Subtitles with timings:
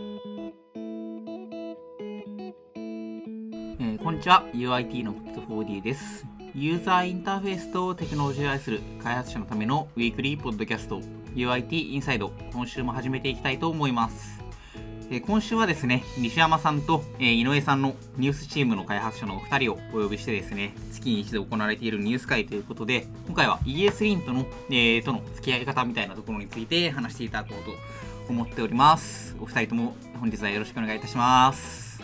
[0.00, 4.46] えーこんにちは。
[4.54, 6.24] UIT の Put4D です。
[6.54, 11.02] ユーザーインターフェースとテクノロジーを愛する開発者のためのウィークリーポッドキャスト
[11.34, 14.40] UIT インサイド今週も始めていきたいと思います。
[15.12, 27.72] え今週はですね西山さんと、え井上さんのニュースチームの開発者のお二人をお呼びしてですね月に一度行われているニュース会ということで今回は ES リントの、えーとの付き合い方みたいなところについて話していただこうと
[28.30, 32.00] 思っておりますお二人とも本日はよろしくお願いいたします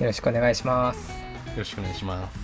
[0.00, 1.10] よろしくお願いします。
[1.10, 1.16] よ
[1.56, 2.38] ろしくお願いします。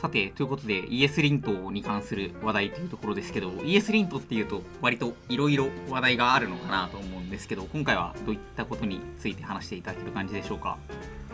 [0.00, 10.78] さて、ということで ES リントに関する話題というところですけど、ES リントっていうと割といろいろ話題があるのかなと思うんですけど、今回はどういったことについて話していただける感じでしょうか？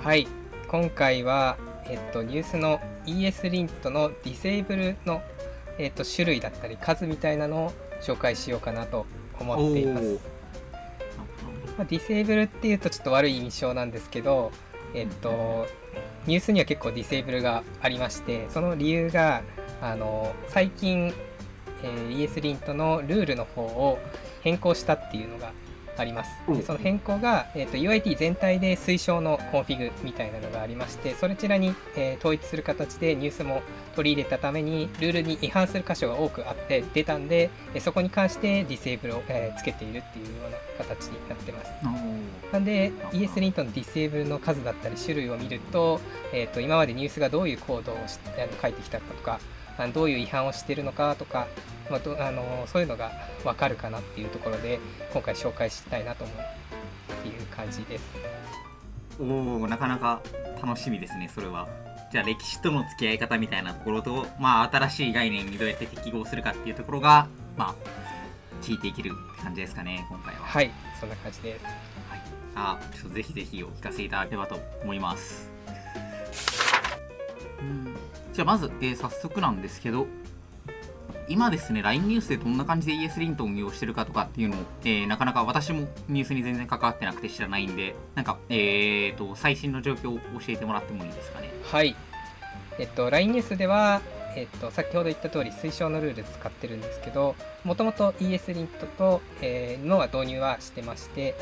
[0.03, 0.27] はい、
[0.67, 1.57] 今回は、
[1.89, 5.23] えっと、ニュースの ES リントのディセイブルの、
[5.79, 9.07] えっと、種類だったり数みたいなのを紹介しようかなと
[9.39, 10.21] 思っています。
[11.77, 14.51] まあ、ディセイブルっていうとちょっと悪い印象なんですけど、
[14.95, 15.67] えっと、
[16.27, 19.43] ニュースには結構ディセイブルがありましてその理由が
[19.83, 21.13] あの最近、
[21.83, 23.99] えー ES リントのルールの方を
[24.41, 25.53] 変更したっていうのが
[26.03, 26.31] あります。
[26.49, 26.59] うん。
[26.59, 33.63] でその変更が、えー、と UIT 全体で推奨の config みたいなのがありましてそちらに、えー統一する形でニュースも
[33.95, 41.71] 取り入れたためにルールに違反する箇所が多くあって出たんでえーそこに関して disable を、えーつけているっていうような形になってます。
[42.53, 46.01] なんで ES リントのディセーブルの数だったり種類を見ると,、
[46.33, 49.41] えー、と今までニュースがどういうコードをしあの書いてきたかとか
[49.79, 51.47] あのどういう違反をしているのかとか、
[51.91, 53.13] まあ、どあのそういうのが
[53.45, 54.81] 分かるかなっていうところで
[55.13, 58.05] 今回紹介したいなと思うっていう感じです。
[59.19, 60.21] おーなかなか
[60.63, 61.69] 楽しみですね、それは。
[62.13, 67.75] じゃあ歴史との付き合い方みたいなところと、まあ新しい概念にどうやって適合するかっていうところが、まあ、
[68.63, 70.41] 聞いていける感じですかね、今回は。
[70.43, 70.71] はい
[71.01, 71.65] そんな感じです。
[71.65, 71.71] は
[72.17, 72.23] い、
[72.55, 75.51] あちょっとぜひぜひお聞かせいただければと思います。
[77.61, 77.97] うん
[78.37, 80.07] じゃあまず、えー早速なんですけど、
[81.27, 91.51] 今ですね、LINE ニュースでどんな感じで ES リントを運用してるかとかっていうのを、えーなかなか私もニュースに全然関わってなくて知らないんで、なんか、えーと、最新の状況を教えてもらってもいいですかね？
[91.65, 91.97] はい。
[92.79, 94.03] えっと、LINE ニュースでは、
[94.37, 101.35] えっと、先ほど言った通り推奨のルール使ってるんですけど、もともと ES リントと、えーのは導入はしてまして、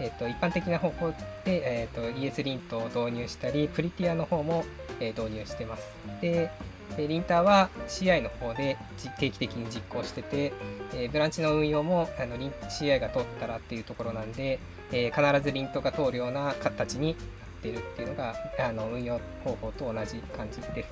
[0.00, 1.10] えっと、一般的な方法
[1.44, 4.64] で、えっと、ES リントを導入したり、プリティアの方も、
[5.00, 5.84] えー導入してます。
[6.20, 6.50] で、
[6.96, 8.76] リンターは CI の方で
[9.18, 10.52] 定期的に実行してて、
[10.94, 14.58] えーブランチの運用もあの CI が通ったらっていうところなんで、
[14.92, 20.88] えー必ずリントが通るような形になってるっていうのがあの運用方法と同じ感じです。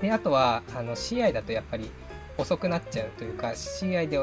[0.00, 1.90] であとはあの CI だとやっぱり
[2.38, 4.18] 遅くなっちゃうというか CI で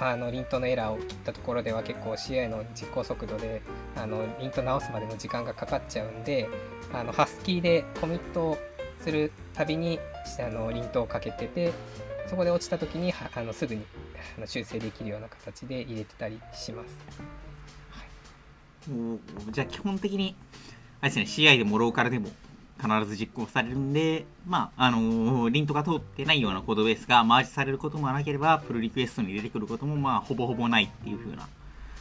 [0.00, 3.62] あのリントのエラーを切ったところでは結構 CI の実行速度で
[3.96, 6.48] あのリント直すまでの時間がかかっちゃうんで
[6.92, 8.58] あのハスキーでコミットを
[9.02, 9.98] するたびに
[10.38, 11.72] あのリントをかけてて
[12.28, 13.84] そこで落ちた時にはあのすぐに
[14.46, 17.40] 修正できるような形で入れてたりします。
[18.88, 20.34] おじゃあ基本的に、
[21.00, 22.28] あれですね、CI でもローカルでも
[22.80, 31.48] 必ず実行されるんで、まあ、あのーリントが通ってないようなコードベースがマージされることもなければ、プルリクエストに出てくることも、まあ、ほぼほぼないっていう風な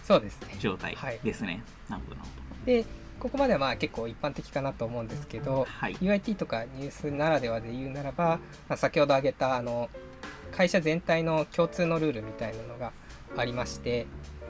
[0.04, 0.56] そうですね。
[0.60, 1.20] 状態はい。
[1.24, 1.64] ですね。
[1.88, 2.30] なるほど、なる
[2.66, 2.86] で
[3.20, 5.96] ここまではまあ結構一般的かなと思うんですけど、はい。
[5.96, 9.90] UIT とかニュースならではで言うならば、まあ、先ほど挙げたあの
[10.52, 12.92] 会社全体の共通のルールみたいなのが
[13.38, 14.08] ありまして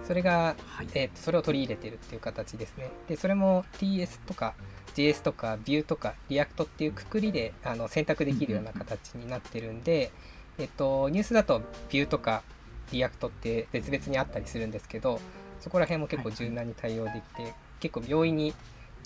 [0.08, 0.88] それが、はい。
[0.94, 2.90] えーとそれを取り入れてるっていう形ですね。
[3.08, 4.54] でそれも TS とか
[4.96, 10.12] JS とか Vue とか React っていうくくりであの選択できるような形になってるんで、
[10.58, 12.44] えっと、ニュースだと Vue とか
[12.92, 15.20] React って別々にあったりするんですけど
[15.60, 18.54] そこら辺も結構柔軟に対応できて、結構容易に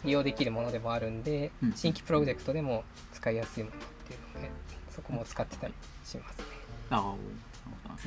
[0.06, 4.52] 利用できるものでもあるんで、うん新規プロジェクトでも使いやすいものっていうので
[4.90, 5.74] そこも使ってたり
[6.06, 6.46] しますね。
[6.92, 7.16] あ。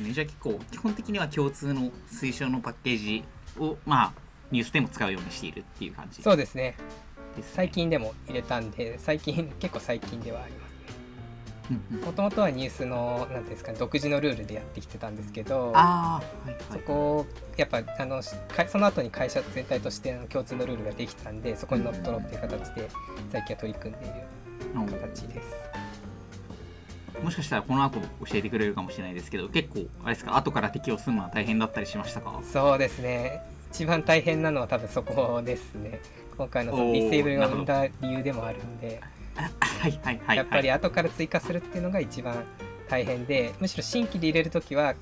[0.01, 3.25] じゃあ結構、基本的には共通の推奨のパッケージ
[3.59, 4.13] を、まあ、
[4.51, 6.77] ニュースでも使うようにしているっていう感じそうですね。
[7.43, 10.67] 最近でも入れたんで最近結構最近ではありますね。
[12.05, 16.57] もともとはニュースのなんていうんですかね独自のルールでやってきてたんですけどはいはい。
[16.73, 22.89] そこをやっぱあのかその後に会社全体としての共通のルールができたんでそこに乗っ取ろうっていう形で
[23.33, 24.15] 最近は取り組んでいる
[24.77, 25.49] うん形です。
[27.23, 32.41] もしかしたらこの後教えてくれるかもしれないですけど結構あれですか後から適用するのは大変だったりしましたか？
[32.45, 33.41] そうですね
[33.73, 36.01] 一番大変なのは多分そこですね
[36.37, 39.01] 今回のそのディセーブルが生んなだ理由でもあるんで
[39.35, 40.37] はいはいはいはい。
[40.37, 42.45] やっぱり後から追加するっていうのが一番
[42.89, 44.95] 大変でむしろ新規で入れるときは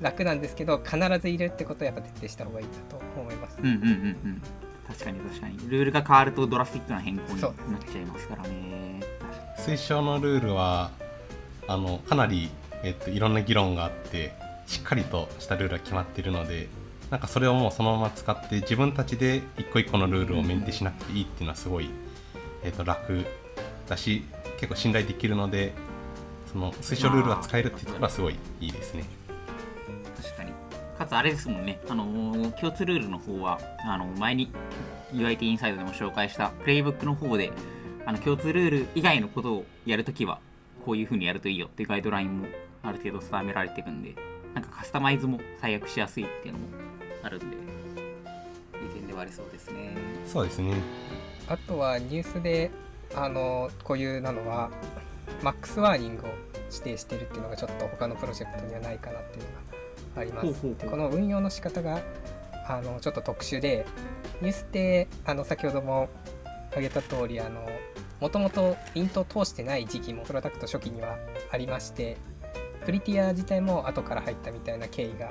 [0.00, 3.58] 楽なんですけど必ず入れるってことはやっぱ徹底した方がいいなと思います。
[3.60, 3.84] うんうんうんう
[4.28, 4.42] ん
[4.86, 5.58] 確かに確かに。
[5.68, 7.50] ルールが変わるとドラスティックな変更になそう。
[7.50, 7.54] っ
[7.92, 9.00] ちゃいますからね。
[9.58, 10.90] 推奨のルールは
[11.66, 12.50] あのかなり、
[12.82, 14.32] えっと、いろんな議論があって
[14.66, 16.68] しっかりとしたルールが決まっているので
[17.10, 21.88] なんかそれをもうそのまま使って自分たちで一個一個のルールをメンテしなくていいっていうのはすごい、
[22.62, 23.24] えっと、楽
[23.88, 24.24] だし
[24.58, 25.72] 結構信頼できるので
[26.52, 29.04] その推奨ルールが使えるっていうところはすごいいいですね。
[30.22, 30.52] 確かに
[30.98, 34.50] かつあれですもんねあの共通ルールの方はあの前に
[35.12, 37.52] UIT インサイドでも紹介したプレイブックの方で
[38.04, 40.40] あの共通ルール以外のことをやるときは
[40.84, 42.46] こういう風にやるといいよっていうガイドラインも
[42.82, 44.14] ある程度定められてるんで
[44.54, 46.87] なんかカスタマイズも最悪しやすいっていうのも
[47.28, 47.58] あるんでい
[48.86, 49.96] い点ではありそうですね。
[50.26, 50.74] そうですね。
[51.46, 52.70] あとはニュースで
[53.14, 54.70] あのこういうなのは
[55.42, 56.28] マックスワーニングを
[56.70, 59.48] 指定してるっていうのがちょっと他のプロジェクトにはないかなっていうの
[60.16, 60.46] があります。
[60.46, 60.74] ほうほうほう。
[60.76, 62.00] でこの運用の仕方が
[62.66, 63.86] あのちょっと特殊で
[64.40, 66.08] ニュースってあの先ほども
[66.70, 67.66] 挙げた通りあの
[68.20, 71.16] もともとイントを通してない時期もプロダクト初期には
[71.50, 72.16] ありまして
[72.84, 75.30] プリティア自体も後から入ったみたいな経緯が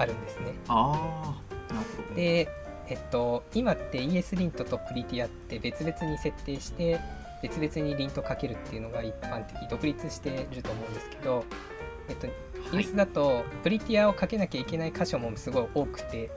[0.00, 0.54] あるんですね。
[0.68, 1.36] あ
[1.70, 2.48] あなるほどで、
[2.88, 6.98] えっと、今って ES リントとプリティアって別々に設定して
[7.42, 11.44] 別々に lint かけるっていうのが一般的独立してると思うんですけど、
[12.08, 16.30] えっと、ニュースだと Prettier をかけなきゃいけない箇所もすごい多くて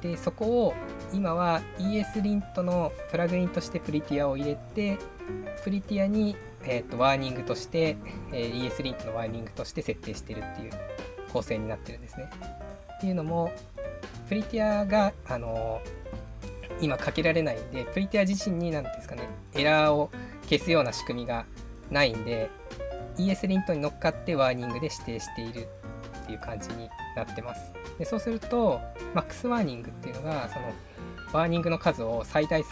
[0.00, 0.74] でそこを
[1.12, 4.98] 今は ESLint のプラグインとして Prettier を入れて
[5.62, 7.96] Prettier に、えっと、 warning として、
[8.32, 10.72] えー ES リントのワーニングとして設定してるっていう
[11.32, 12.30] 構成になってるんですね。
[12.98, 13.50] っていうのも
[14.28, 15.80] Prettier があの
[16.80, 20.10] 今かけられないんで Prettier 自身に何ですかねエラーを
[20.44, 21.46] 消すような仕組みが
[21.90, 22.50] ないんで
[23.16, 25.68] ES リントに乗っかってワーニングで指定している
[26.22, 28.80] っていう感じになってますでそうすると
[29.14, 30.72] max warning っていうのがその
[31.32, 32.70] warning の数を最大数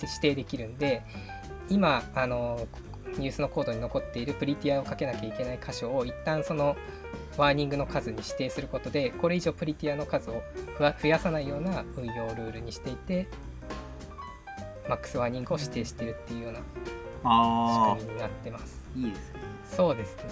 [0.00, 1.02] 指定できるんで
[1.68, 2.66] 今あの
[3.18, 6.76] ニュースのコードに残っている Prettier をかけなきゃいけない箇所を一旦その
[7.36, 10.42] warning の数に指定することでこれ以上 Prettier の数を
[10.78, 13.26] 増やさないような運用ルールにしていて
[14.88, 16.60] max warning を指定しているっていうような
[17.24, 18.82] あ仕組みになってます。
[18.94, 19.40] あいいですね。
[19.64, 20.24] そうですね。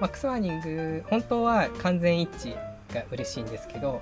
[0.00, 2.56] max warning 本当は完全一致
[2.92, 4.00] が嬉しいんですけど、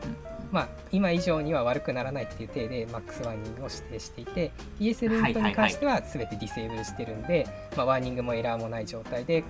[0.50, 4.50] まあ、今以上には悪くならないっていう体で max warning を指定していて
[4.80, 9.44] ES ルートに関しては全てディセーブルしてるんで、まあ、ワーニングもエラーもない状態で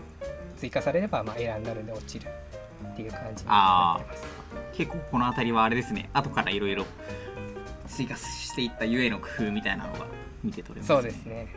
[0.57, 2.27] 追加されればまあエラーになるんで落ちる
[2.93, 4.25] っていう感じになってます。
[4.73, 6.09] 結構この辺りはあれですね。
[6.13, 6.85] 後からいろいろ
[7.87, 10.07] 追加していったゆえの工夫みたいなのが
[10.43, 11.49] 見て取れます、そうですね。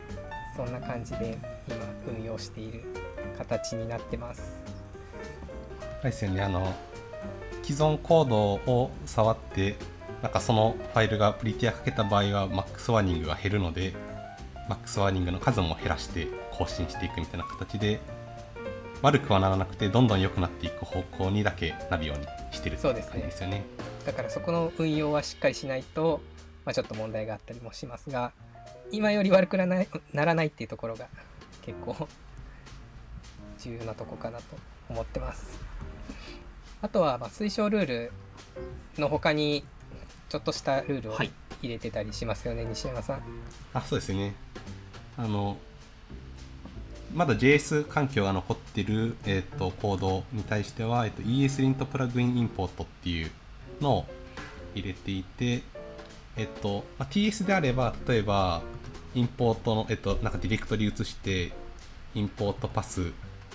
[0.56, 1.38] そんな感じで
[1.68, 1.78] 今
[2.18, 2.84] 運用している
[3.38, 4.62] 形になってます。
[6.02, 6.42] あれですよね。
[6.42, 6.74] あの
[7.64, 9.76] 既存コードを触って
[10.22, 13.94] なんかそのファイルが Prettier かけた場合は max warning が減るので
[14.68, 18.00] max warning の数も減らして更新していくみたいな形で
[19.04, 23.12] 悪くはならなくてどんどん良くなっていく方向にだけなるようにしてるっていうそうですね。
[23.12, 23.64] 感じですよね。
[24.06, 26.22] だからそこの運用はしっかりしないと、
[26.66, 28.32] まあ、ちょっと問題があったりもしますが
[28.92, 31.08] 今より悪くならないならないっていうところが
[31.62, 32.08] 結構
[33.60, 34.44] 重要なとこかなと
[34.90, 35.60] 思ってます。
[36.82, 38.12] あとはまあ推奨ルール
[38.98, 39.64] の他に
[40.30, 41.32] ちょっとしたルールをはい。
[41.62, 43.24] 入れてたりしますよね、西山さん。
[43.74, 44.36] あそうですね。
[45.16, 45.56] あの
[47.14, 53.32] まだ JS 環境が残ってる、えー、とコードに対しては、えー、と ESLint プラグインインポートっていう
[53.82, 54.06] のを
[54.74, 55.62] 入れていて、
[56.36, 58.62] えっとまあ、TS であれば例えば
[59.14, 61.52] インポートの、えっと、なんかディレクトリ移して
[62.16, 63.12] インポートパス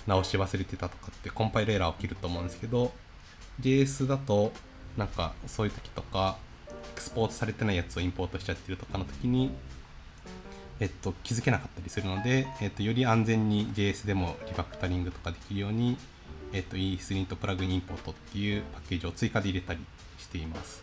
[0.07, 2.93] 直し忘れてたとかってコンパイルエラー起きると思うんですけど
[3.59, 4.53] JS だと
[4.97, 6.37] なんかそういう時とか
[6.69, 9.51] エクスポートされてないやつをインポートしちゃってるとかの時に
[10.79, 15.97] えっと、気づけなかったりするので、えっと、より安全に JS でもリファクタリングとかできるように、
[16.53, 19.79] えっと、ESLint プラグインインポートっていうパッケージを追加で入れたり
[20.17, 20.81] しています。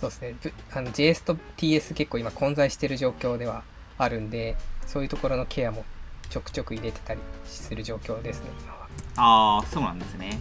[0.00, 0.34] そうですね。
[0.40, 3.64] ぶあの JS と TS 結構今混在してる状況では
[3.98, 4.56] あるんで
[4.86, 5.84] そういうところのケアも
[6.30, 8.88] ちょくちょく入れてたりする状況ですね今は。
[9.16, 10.40] ああそうなんですね。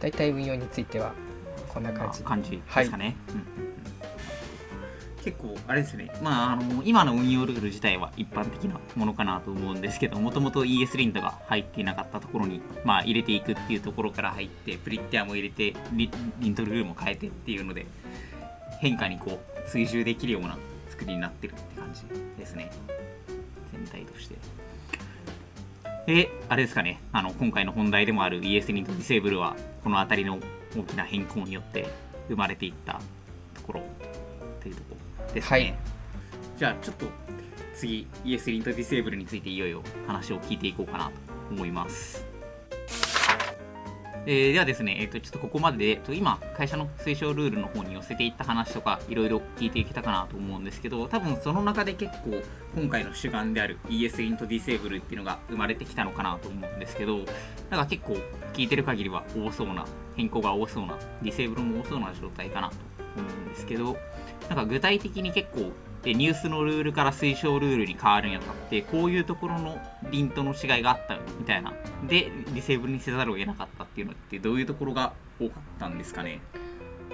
[0.00, 1.12] 大体運用については
[1.68, 2.22] こんな感じ。
[2.22, 3.77] 感じですかね、うんうんうん
[5.24, 6.10] 結構あれですね。
[6.22, 16.08] まああの今の運用ルール自体は一般的なものかなと思うんですけどもともと ES リントが入っていなかったところにまあ入れていくっていうところから入ってプリッティアも入れてリ
[16.48, 17.86] ントルールも変えてっていうので
[18.80, 20.56] 変化にこう追従できるような
[20.88, 22.02] 作りになってるって感じ
[22.38, 22.70] ですね。
[23.72, 24.36] 全体として。
[26.06, 30.38] で、あれですかね、あの今回の本題でもある ES リントディセーブルは、この辺りの
[30.76, 31.86] 大きな変更によって
[32.28, 33.00] 生まれていった
[33.54, 33.82] ところ
[34.60, 34.97] というところ
[35.34, 35.50] ですね。
[35.50, 35.74] はい
[36.58, 37.06] じゃあ、ちょっと
[37.72, 41.12] 次、ES リントディセーブルについていよいよ話を聞いていこうかなと
[41.52, 42.26] 思います。
[44.26, 52.42] えーではですね、えー、とちょっとここまでで、えっと今、会社の推奨ルールの方に寄せていった話とか、いろいろ聞いていけたかなと思うんですけど、多分その中で結構、
[52.74, 57.18] 今回の主眼である ES イントディセーブルっていうのが生まれてきたのかなと思うんですけど、
[57.70, 58.16] なんか結構、
[58.52, 62.74] 聞いてる限りは多そうな、変更が多そうな、ディセーブルも多そうな状態かなと
[63.16, 63.96] 思うんですけど、
[64.48, 69.78] なんか具体的に結構、でニュースのルールから推奨ルールに変わるにあたってこういうところの
[70.10, 71.72] lint の違いがあったみたいな。
[72.06, 76.40] で disable にせざるを得なかったっていうのってどういうところが多かったんですかね？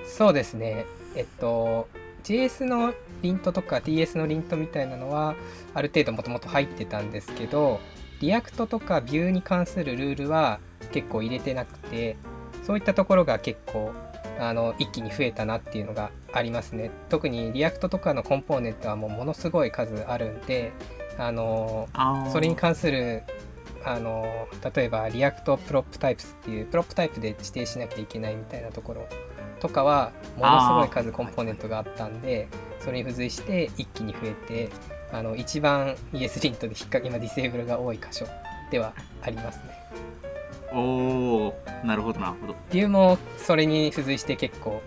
[0.05, 0.85] そうですね。
[1.17, 1.89] えっと
[2.25, 5.35] JS のリントとか TS のリントみたいなのは
[5.73, 7.81] ある程度もともと入ってたんですけど
[8.21, 10.61] React とか Vue に関するルールは
[10.93, 12.17] 結構入れてなくて
[12.63, 13.93] そういったところが結構
[14.39, 16.91] あの一気に増えたなっていうのがありますね。
[17.09, 20.73] 特に React とかのコンポーネントはもうものすごい数あるんで
[21.19, 21.89] あの
[22.33, 23.23] それに関する
[23.85, 29.07] あの例えば React PropTypes っていう prop type で指定しなきゃいけないみたいなところ
[29.61, 32.49] とかはものすごい数コンポーネントがあったんで
[32.81, 34.71] それに付随して一気に増えて
[35.13, 38.27] あの一番 ES リントで引っか今 disable が多い箇所
[38.71, 39.85] ではありますね。
[40.73, 41.14] おお
[41.85, 44.83] なるほどなるほど Vue もそれに付随して結構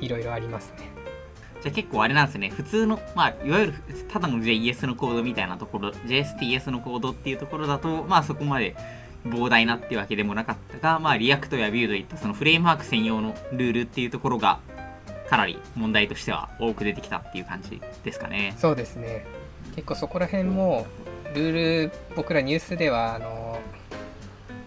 [0.00, 0.88] いいろいろありますね。
[1.60, 3.74] じゃあ結構あれなんですね普通のまあいわゆる
[4.08, 8.76] ただの JS のコードみたいなところ JSTS のコードっていうところだとまあそこまで
[9.26, 14.60] 膨大なってわけでもなかったが、まあ、 React や Vue といったそのフレームワーク専用のルールっていうところが
[15.28, 18.54] かなり問題としては多く出てきたっていう感じですかね。
[18.56, 19.26] そうですね
[19.74, 20.86] 結構そこら辺も
[21.34, 21.52] ルー
[21.88, 23.58] ル僕らニュースではあの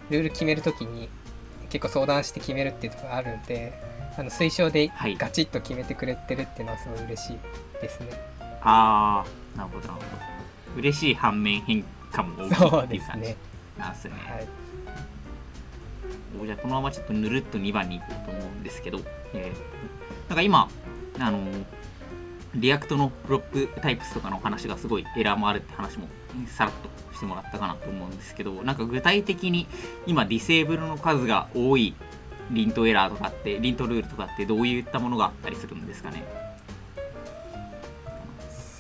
[0.10, 1.10] ルール決めるときに
[1.72, 3.74] 結構相談して決めるっていうところがあるんで
[4.18, 7.38] あの推奨ではいガチッと決めてくれてるっていうのはすごい嬉しい
[7.82, 8.10] ですね。
[8.62, 9.24] あ
[9.56, 10.02] あ、なるほどなるほ
[10.76, 10.80] ど。
[10.80, 13.36] 嬉しい反面変化も大きいっていう感じですね。
[13.80, 14.12] なんですね。
[14.12, 14.48] はい、
[16.42, 19.00] おじゃあこのままちょっとぬるっと2番に行こうと思うんですけど、
[19.34, 20.70] えーなんか今、
[21.20, 21.66] あのー
[22.56, 26.08] React の PropTypes とかの話がすごいエラーもあるって話も
[26.48, 29.68] さらっとしてもらったかなと思うんですけど、なんか具体的に
[30.06, 31.96] 今 disable の数が多い
[32.52, 36.24] lint エラーとかって、 lint ルールとかってどういったものがあったりするんですかね？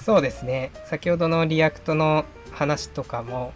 [0.03, 0.71] そうですね。
[0.85, 3.53] 先ほどの React の話とかも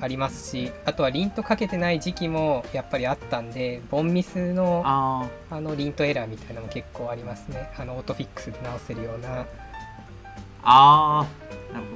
[0.00, 7.70] ありますしあとは lint かけてない時期もやっぱりあったんで凡ミスのああの lint エラーみたいなのも結構ありますね。
[7.76, 9.46] あの auto fix で直せるような。
[10.64, 11.26] あ。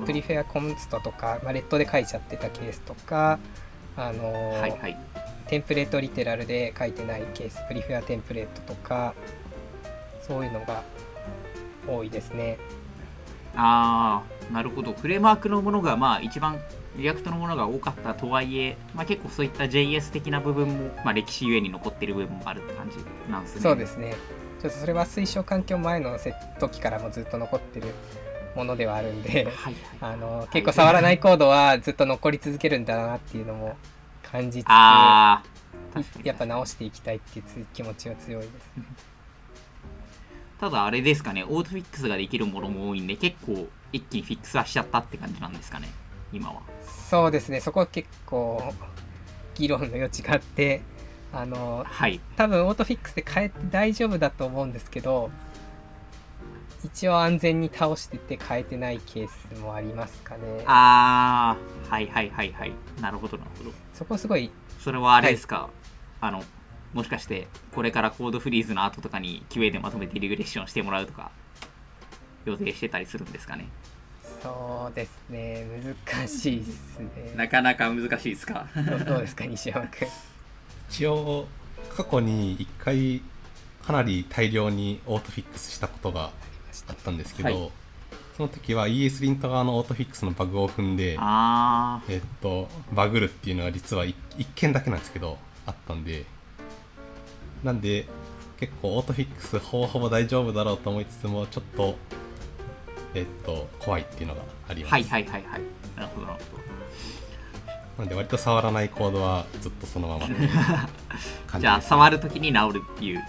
[0.05, 3.38] prefer const とか、まあ、 let で書いちゃってたケースとか、
[3.97, 4.97] あのーはいはい。
[5.49, 9.14] template literal で書いてないケース prefer template とか
[10.21, 10.83] そういうのが
[11.87, 12.59] 多いですね
[13.54, 14.92] ああ、なるほど。
[14.92, 16.61] フレームワークのものが、まあ、一番
[16.97, 22.97] React のものが多かったとはいえ、まあ、結構そういった JS 的な部分も、まあ、歴史ゆえに残っている部分もあるって感じ
[23.30, 23.61] なんですね。
[23.62, 24.14] そうですね
[24.61, 26.18] ちょっとそれは推奨環境前の
[26.59, 27.88] 時からもずっと残ってる
[28.57, 29.47] ものではあるんで。
[30.01, 33.77] あの結構触らないコードはずっと残り続けるんだなっていうのも
[34.23, 35.43] 感じつつや
[36.33, 38.53] っぱ直していきたいっていうつ気持ちは強いです
[40.59, 45.89] ただあれですかね、オートフィックスができるものも多いんで、結構一気にフィックスはしちゃったって感じなんですかね、
[46.33, 46.63] 今は。
[47.09, 48.73] そうですねそこは結構
[49.55, 50.81] 議論の余地があって
[51.33, 52.21] あのはい。
[52.37, 55.31] 多分オートフィックスで変えて大丈夫だと思うんですけど
[56.87, 61.57] 一応安全に倒してて変えてないケースもありますかねあ
[61.90, 62.73] あ、はいはいはいはい。
[63.00, 63.73] なるほどなるほど。
[63.95, 64.50] そこすごい
[64.81, 65.69] それはあれですか、
[66.21, 66.43] あの、
[66.95, 71.31] もしかして、これからコードフリーズの後とかに QA でまとめてリグレッションしてもらうとか、
[72.45, 73.66] 予定してたりするんですかね？
[74.43, 75.66] そうですね
[76.14, 78.66] 難しいっすねなかなか難しいですか？
[78.76, 80.07] どどうですか西山君
[80.90, 81.49] 一応
[81.97, 83.23] 過去に1回
[83.85, 86.31] かなり大量にオートフィックスしたことが
[86.88, 87.71] あったんですけど、はい
[88.37, 94.14] その時は ES リント側のオートフィックスのバグを踏んであえっとバグるっていうのは実は 1,
[94.54, 96.26] 件だけなんですけどあったんで
[97.64, 98.06] なんで
[98.61, 101.97] 結構オートフィックスほぼほぼ大丈夫だろうと思いつつもちょっと
[103.14, 105.61] えっと怖いっていうのがありあ、ます、はいはいはいはい。
[105.97, 106.66] なるほどなるほど。
[107.99, 110.28] なんで割と触らないコードはずっとそのまま
[111.59, 113.25] じゃあ、触るときに治るっていう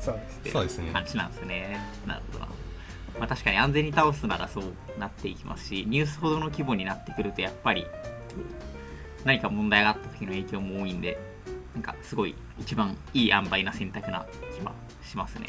[0.00, 1.78] そうですそうですね感じなんですね。
[2.06, 2.55] なるほどな。
[3.18, 4.64] まあ、確かに安全に倒すならそう
[4.98, 7.86] なっていきますし、ニュースほどの規模になってくると、やっぱり、
[9.24, 11.18] 何か問題があった時の影響も多いんで
[11.74, 14.24] なんかすごい一番いい塩梅な選択な
[14.56, 15.48] 気はしますね。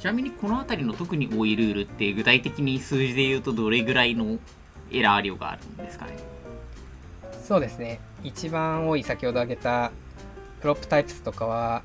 [0.00, 4.38] ちなみにこの辺りの特に多いルールって具体的に数字で言うとどれぐらいの
[4.90, 6.16] エラー量があるんですかね？
[7.44, 8.00] そうですね。
[8.24, 9.92] 一番多い先ほど挙げた
[10.60, 11.82] プロップタイプスとかは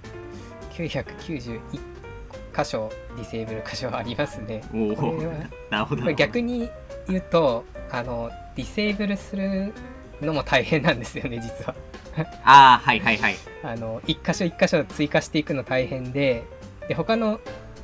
[0.71, 1.59] 991
[2.57, 4.63] 箇所ディセーブル箇所ありますね。
[5.69, 6.11] なるほど。
[6.13, 6.69] 逆に
[7.07, 9.73] 言うとあのディセーブルする
[10.21, 11.75] のも大変なんですよね実は。
[12.43, 13.35] ああはいはいはい。
[13.63, 16.43] あの1箇所1箇所追加していくの大変で
[16.87, 17.39] で他の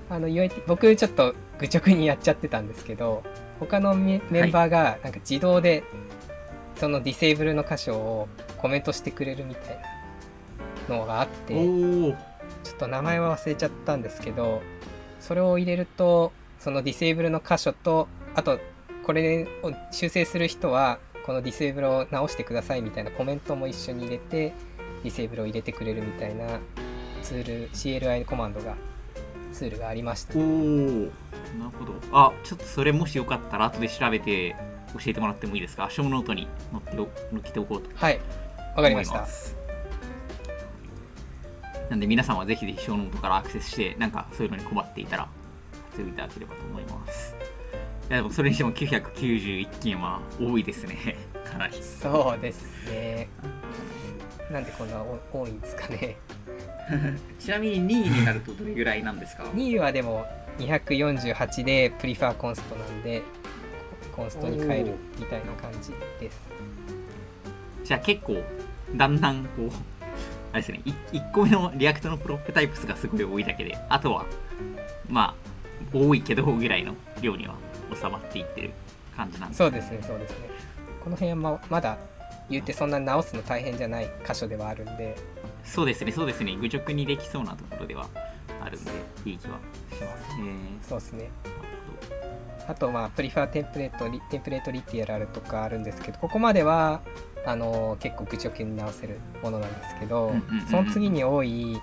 [0.10, 3.24] あの UIT 僕ちょっと愚直にやっちゃってたんですけど
[3.60, 5.84] 他のメメンバーがなんか自動で
[6.76, 8.28] そのディセーブルの箇所を
[8.58, 9.80] コメントしてくれるみたい
[10.90, 12.33] なのがあっておお
[12.64, 14.62] ちょっと名前は忘れちゃったんですけど
[15.20, 18.60] それを入れるとそのディセーブルの箇所とあと
[19.06, 24.54] これを修正する人はこのディセーブルを直してくださいみたいなコメントも一緒に入れて
[25.04, 26.60] ディセーブルを入れてくれるみたいな
[27.22, 28.76] ツール CLI コマンドが
[29.52, 30.38] ツールがありました。
[30.38, 31.10] おおなる
[31.78, 31.94] ほど。
[32.12, 34.56] あちょっとそれもしよかったら後で調べて
[34.94, 35.90] 教えてもらってもいいですか？
[35.90, 37.08] ショーノートに載ってお
[37.42, 38.20] 載ておこうとはい
[38.76, 39.26] わかりました。
[39.26, 39.56] す
[41.90, 45.28] なんで皆さんはぜひぜひショーノートからアクセスしてなんかそういうのに困っていたら
[45.92, 47.36] 活用いただければと思います。
[48.10, 51.16] いやでもそれにしても991件は多いですね。
[51.46, 51.82] かなり。
[51.82, 53.30] そうですね。
[54.52, 56.18] なんでこんなお多いんですかね。
[57.40, 60.26] ちなみに2位になるとどれぐらいなんですか？2位はでも
[60.60, 63.22] 248で prefer const なんで
[64.16, 66.42] const に変えるみたいな感じです。
[67.84, 68.42] じゃあ結構
[68.96, 69.72] だんだんこう
[70.54, 70.82] あれですね。
[71.12, 74.26] 1個目の React の PropTypes がすごい多いだけであとは
[75.10, 75.36] ま
[75.92, 77.56] あ多いけどぐらいの量には
[77.94, 78.72] 収まっていってる
[79.18, 79.58] 感じなんです。
[79.58, 80.50] そうですねそうですね。
[81.04, 81.98] この辺はままだ
[82.50, 85.16] 言ってそんな直すの大変じゃない箇所ではあるんで。
[85.66, 86.56] そうですねそうですね。
[86.56, 88.08] 愚直にできそうなところでは
[88.62, 88.92] あるんで
[89.26, 89.58] いい気は
[89.92, 90.54] しますね。
[90.88, 91.30] そうですね。
[92.68, 97.02] あとまあ prefer template リ template literal とかあるんですけどここまでは
[97.46, 100.68] あの結構愚直に直せるものなんですけど、うんうんうんうん。
[100.68, 101.78] その次に多い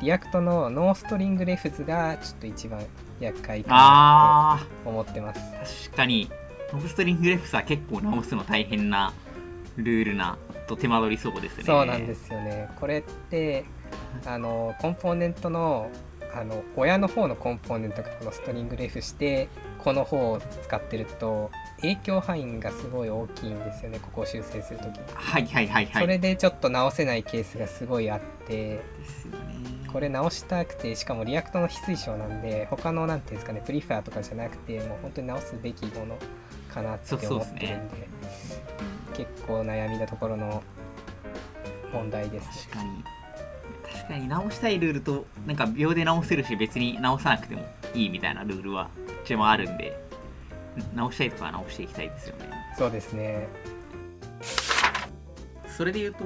[0.00, 2.84] React の no string refs がちょっと一番
[3.20, 5.40] 厄介かなあと思ってます。
[5.40, 6.30] ー確かに。
[6.72, 9.12] no string refs は結構直すの大変な
[9.76, 11.64] ルールなと手間取りそうですね。
[11.64, 12.68] そうなんですよね。
[12.80, 13.64] これって
[14.24, 15.90] あのコンポーネントの
[16.34, 21.50] あの親の方のコンポーネントがこの string ref してこの方を使ってると
[21.82, 26.02] 影響範囲がすごい大きいんですよねここを修正するときに、はいはいはいはい。
[26.02, 28.36] それでちょっと直せないケースがすごいあって。
[28.46, 29.88] ですよね。
[29.92, 36.18] これ直したくてしかも React の非推奨なんで他のなんていうんですかね prefer とかじゃなくてもう本当に直すべきもの
[36.72, 38.08] かなって思ってるんで
[39.14, 40.62] 結構悩みなところの
[41.92, 42.46] 問題です。
[42.46, 43.04] ね確かに。
[43.92, 49.98] 確かに直したいルールとなんか秒で直せるし別に直さなくてもいいみたいなルールはどっちもあるんで。
[50.00, 50.05] うん
[50.94, 52.50] 直したいとかは直していきたいですよね。
[52.76, 53.48] そうですね。
[55.68, 56.24] それで言うと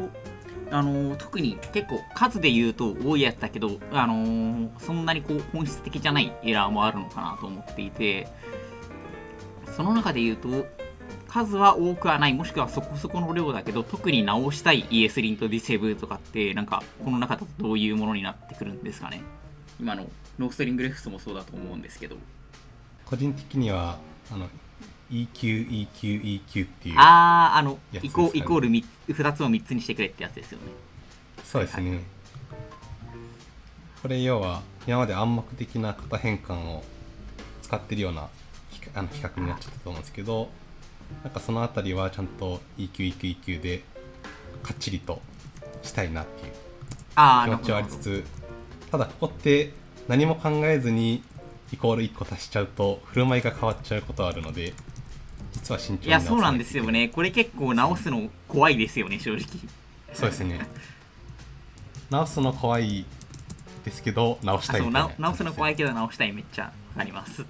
[0.70, 8.28] あのー特に結構数で言うと多いやつだけど、あのーそんなにこう本質的じゃないエラーもあるのかなと思っていて
[9.76, 10.66] その中で言うと
[11.26, 19.22] 数は多くはないもしくはそこそこの量だけど特に直したい ES リンとディセーブルとかってなんかこの中だとどういうものになってくるんですかね。
[19.80, 20.08] 今の
[20.38, 22.16] ノーストリングレフスもそうだと思うんですけど。
[23.06, 23.98] 個人的には
[24.32, 24.48] あの
[25.10, 28.28] EQ、EQ、っていうあーあのやつですかね。
[28.28, 30.64] イコイコール3つ2つを3つにしてくれってやつですよね。
[31.44, 32.00] そうですね。
[34.02, 36.84] これ要は今まで暗黙的な型変換を
[37.62, 38.28] 使ってるような
[38.94, 40.48] あの比較になっちゃったと思うんですけど
[41.22, 43.82] なんかそのあたりはちゃんと EQ、EQ、で
[44.62, 45.20] かっちりと
[45.82, 46.52] したいなっていう。
[47.16, 48.24] ああ気持ちはありつつ
[48.90, 49.72] ただここって
[50.08, 51.22] 何も考えずに
[51.72, 54.72] イコール1個足しちゃうと振る舞いが変わっちゃうことはあるので
[55.52, 57.08] 実は慎重にいやそうなんですよね。
[57.08, 59.46] これ結構直すの怖いですよね正直。
[60.12, 60.66] そうですね。
[62.10, 63.04] 直すの怖い
[63.84, 65.08] ですけど直したいみたいな。
[65.08, 67.44] な直すの怖いけど直したいめっちゃわかります。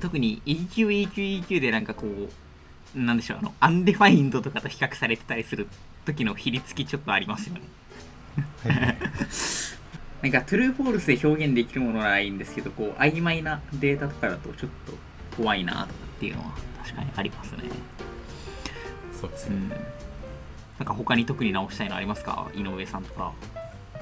[0.00, 5.68] 特に eqeqeq でなんかこうなんでしょうあの undefined とかと比較されてたりする
[6.04, 7.62] 時の比率きちょっとありますよね。
[8.64, 8.98] はいはい
[10.24, 14.94] なんか true false で表現できるものならいいんですけどこう曖昧なデータとかだとちょっと
[15.36, 15.86] 怖いなとかっ
[16.18, 17.58] ていうのは確かにありますね。
[19.20, 19.56] そうですね。
[19.56, 19.68] うん。
[19.68, 19.78] なん
[20.86, 22.48] か他に特に直したいのありますか？
[22.54, 23.34] 井上さんとか。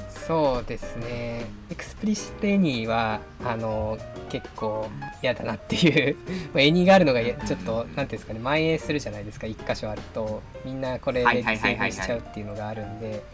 [0.09, 1.47] そうですね。
[1.71, 4.89] explicit any はあの結構
[5.25, 6.17] 嫌だなっていう。
[6.55, 8.39] まあエニーがあるのがやちょっとなんていうんですかね。
[8.39, 9.49] 蔓延するじゃないですか。
[9.49, 10.41] 一箇所あると。
[10.65, 11.79] みんなこれではいはいィセーブルはいはい。
[11.81, 13.25] はいしちゃうっていうのがあるんで。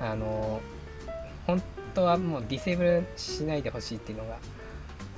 [0.00, 0.60] あの
[1.44, 1.60] 本
[1.98, 4.38] 当はもう disable しないでほしいっていうのが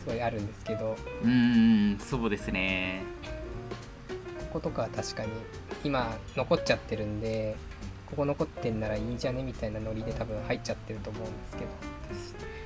[0.01, 0.97] すごいあるんですけど。
[1.23, 3.03] うーんそうですね。
[4.53, 5.31] こことかは確かに
[5.85, 7.55] 今残っちゃってるんで
[8.07, 11.71] ここ残ってんならいいじゃねみたいなノリで多分入っちゃってると思うんですけど。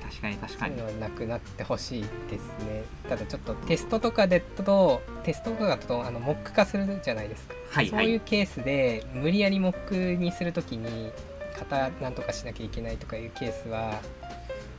[0.09, 0.77] 確かに確かに。
[0.77, 2.83] そういうのはなくなってほしいですね。
[3.09, 8.05] ただちょっとテストとかでとテストとかだとあのモック化するじゃないですか、はいはい。
[8.05, 11.11] そういうケースで無理やりモックにするときに
[11.57, 13.99] 型なんとかしなきゃいけないとかいうケースは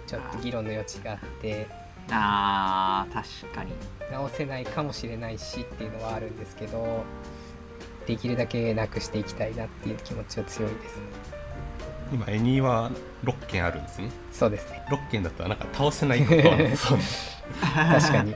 [0.07, 1.67] ちょっと議論の余地があって。
[2.11, 3.13] あー。
[3.13, 3.73] 確かに。
[4.11, 7.03] 直せないかもしれないしっていうのはあるんですけど
[8.07, 10.97] できるだけなくしていきたいなっていう気持ちは強いです。
[10.99, 11.03] ね
[12.13, 12.93] 今エニーは
[13.25, 14.11] 6件あるんですね。
[14.31, 14.85] そうですね。
[14.89, 16.99] 6件だったらなんか倒せないことは そう
[17.77, 18.35] な確かに。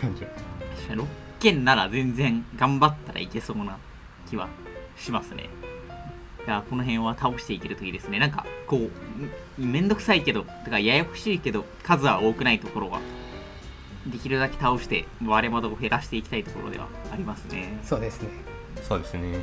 [0.00, 0.24] 感じ。
[0.24, 0.30] は
[0.76, 1.06] 確かに6
[1.38, 3.76] 件なら全然頑張ったらいけそうな
[4.28, 4.48] 気は
[4.96, 5.48] しますね
[6.46, 8.18] いやこの辺は倒していけるといいですね。
[8.18, 13.00] なんかこうめんどくさいけどてかややこしいけど数は多くないところは
[14.06, 17.78] できるだけ倒して割れ窓を減らしていきたいところではありますね。
[17.84, 18.30] そうですね。
[18.82, 19.38] そうですね。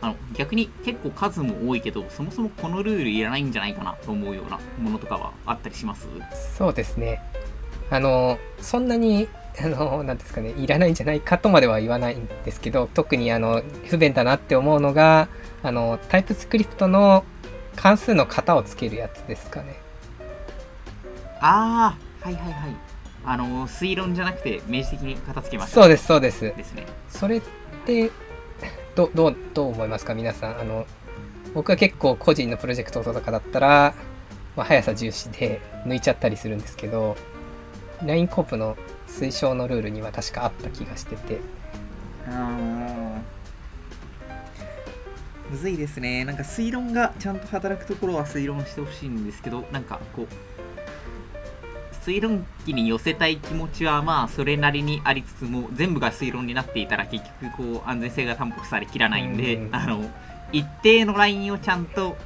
[0.00, 6.08] あの逆に結構数も多いけどそもそもこのルールいらないんじゃないかなと思うようなものとかはあったりします？
[6.56, 7.22] そうですね。
[7.90, 15.28] あの、そんなに、あの、なんですかね、いらないんじゃないかとまでは言わないんですけど、特にあの、不便だなって思うのが、
[15.62, 17.24] あの、タイプスクリプトの
[17.76, 19.80] 関数の型をつけるやつですかね。
[21.40, 22.76] ああはいはいはい
[23.24, 26.40] あの推論じゃなくて明示的に片付けましたそうです、そうです。
[26.40, 27.42] ですねそれっ
[27.84, 28.10] て、
[28.94, 30.58] どどう、どう思いますか、皆さん。
[30.58, 30.86] あの、
[31.54, 33.94] 僕は結構個人のプロジェクトとかだったら、
[34.56, 37.16] まあ、速さ重視で抜いちゃったりするんですけど、
[38.02, 38.76] LINE コープの
[39.18, 41.40] 推奨のルールには確かあった気がしてて、
[45.50, 46.24] むずいですね。
[46.24, 50.28] なんか推論がちゃんと働くところは推論してほしいんですけどなんかこう
[52.04, 59.74] 推論機に寄せたい気持ちはまあそれなりにありつつも全部が推論になっていたら結局こう安全性が担保されきらないんで、うん。
[59.74, 60.08] あの
[60.52, 62.16] 一定のラインをちゃんと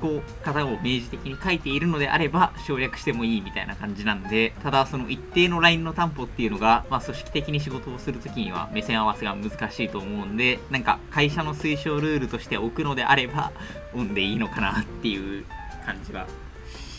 [0.00, 13.52] こう型を明示的に書いているのであれば省略してもいいみたいな感じなんでただその一定のラインの担保っていうのが、まあ、組織的に仕事をするときには目線合わせが難しいと思うんでなんか会社の推奨ルールとして置くのであれば
[13.94, 15.44] オンでいいのかなっていう
[15.84, 16.26] 感じは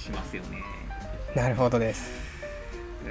[0.07, 0.63] しますよね。
[1.35, 2.11] なるほどです。
[3.05, 3.09] う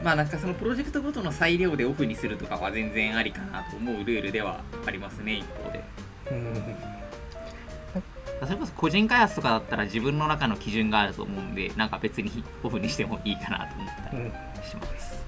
[0.00, 0.04] ん。
[0.04, 5.84] まあなんかそのプロジェクトごとの裁量でオフにするとかは全然ありかなと思うルールではありますね一方で。
[6.30, 6.99] うん
[8.42, 14.30] それこそ個人開発とかだったら自分の中の基準があると思うんでなんか別にオフにしてもいいかなと思ったりうん。
[14.64, 15.24] します、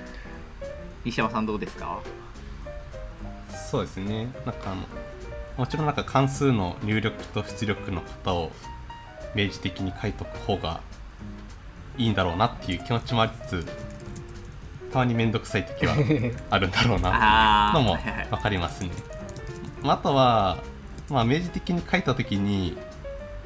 [1.04, 2.00] 西山さんどうですか？
[3.70, 4.28] そうですね。
[4.44, 4.82] なんかあの
[5.56, 8.50] もちろんなんか関数の入力と出力の型を
[9.34, 10.80] 明示的に書いとく方が
[11.96, 13.66] いいんだろうなっていう気持ちもありつつ
[14.92, 15.94] たまに面倒くさい時は
[16.50, 17.98] あるんだろうなあっていうのも
[18.36, 18.90] 分かりますね。
[19.82, 20.58] まああとは、
[21.10, 22.76] まあ、明示的に書いた時に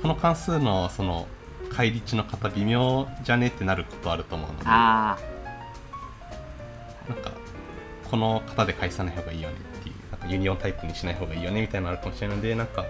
[0.02, 1.26] この関数のその
[1.70, 5.18] 返り値の型微妙じゃねってなることあると思うのであ
[7.08, 7.32] なんか
[8.10, 12.84] この型で返さない方がいいよねっていうなんかユニオンタイプにしない方がいいよねみたいなのあるかもしれないのでなんか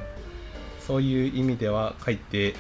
[0.81, 2.55] そういう意味では書いて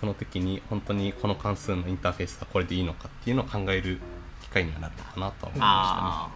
[0.00, 4.00] その時に本当にこの関数のインターフェースはこれでいいのかっていうのを考える
[4.42, 6.30] 機会にはなるのかなとは思いまあ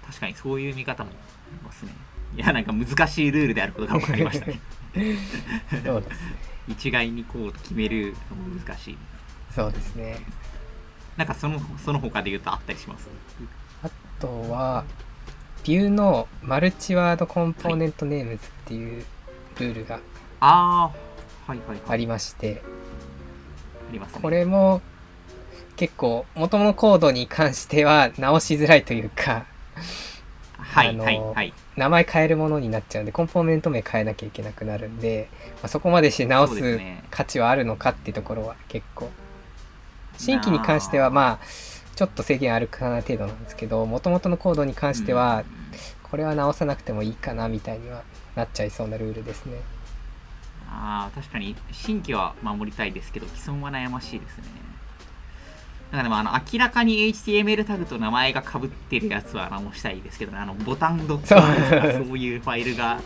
[0.00, 0.06] ー。
[0.06, 1.12] た確かにそういう見方もあ
[1.52, 1.92] りますね
[2.36, 4.60] いやなんか難しいルールであることが分かりましたね。
[5.84, 6.20] そうです。
[6.20, 6.52] ね。
[6.68, 8.98] 一概にこう決めるのも難しい。
[9.54, 10.18] そうですね。
[11.16, 13.08] なんかそのその他で言うとあったりします？
[13.82, 13.90] あ
[14.20, 14.84] とは、
[15.64, 19.04] ビューのマルチワードコンポーネントネームズっていう
[19.58, 20.00] ルールが
[20.40, 20.90] あ
[21.46, 21.80] あはいはいはい。
[21.88, 22.62] ありまして、
[24.22, 24.80] これも
[25.76, 29.44] 結構元々コードに関しては直しづらいというか、
[30.72, 31.54] はいあのはいはい。
[31.76, 37.04] 名前変えるものになっちゃうんで、コンポーネント名変えなきゃいけなくなるんで、まあ、そこまでして直すね。
[37.10, 39.10] 価値はあるのかっていうところは結構。
[40.18, 41.46] 新規に関してはまあ、
[41.94, 45.44] ちょっと制限あるかな程度なんですけど、元々のコードに関しては、
[46.02, 48.02] これは直さなくてもいいかなみたいには
[48.34, 49.60] なっちゃいそうなルールですね。
[50.74, 54.44] ああ確かに新規は守りたいですけど既存は悩ましいですね
[55.92, 60.38] なんかでもあの明らかに HTML タグと名前がかぶってるやつは直したいですけどね。
[60.38, 61.38] あのボタンドットそう。
[61.38, 61.44] と
[61.86, 62.98] かそういうファイルが。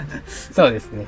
[0.28, 1.06] そうですね。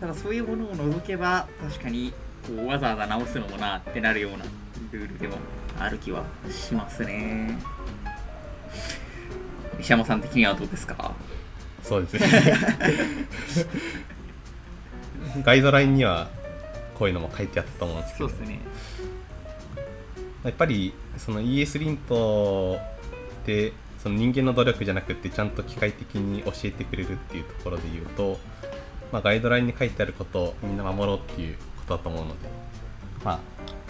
[0.00, 2.12] ただそういうものを除けば確かに
[2.46, 4.44] こうわざわざ直すのもなってなるような
[4.92, 5.34] ルールでは
[5.80, 7.58] ある気はしますね。
[9.80, 11.12] 石山さん的にはどうですか？
[11.82, 13.66] そうですね。
[15.42, 16.28] ガイドラインには
[16.94, 18.28] こういうのも書いてあったと思うんですけど。
[18.28, 18.60] そうですね
[20.46, 22.78] やっぱりその ES リント
[23.42, 28.38] ってその人間の努力じゃなくてちゃんと機械的に教えてくれるっていうところで言うと、
[29.12, 32.48] まあ、ガイドラインに書いてあることをみんな守ろうっていうことだと思うので
[33.24, 33.40] まあ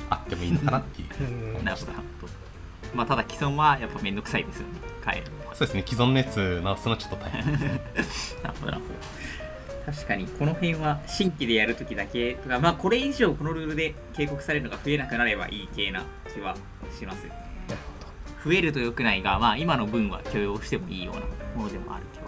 [0.09, 2.33] あってもいいのかなっていううんなるほどなるほど。
[2.95, 4.75] まあただ既存はやっぱめんどくさいですよね。
[5.05, 5.55] 変えるのは。
[5.55, 5.85] そうですね。
[5.87, 7.65] 既存のやつ直すのちょっと大変です
[8.37, 8.41] ね。
[8.43, 8.73] なるほど
[9.87, 16.57] 確かにこの辺は新規でやるときだけとかまあこれ以上このルールで警告されるのが増えなくなればいい系な気は
[16.99, 17.29] します。
[18.45, 21.21] 増えると良くないがまあ今の分は許容してもいいような
[21.57, 22.25] ものでもある気は。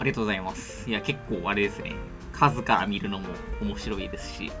[0.00, 0.88] ありがとうございます。
[0.88, 1.96] いや結構あれですね。
[2.32, 3.28] 数から見るのも
[3.60, 4.52] 面白いですし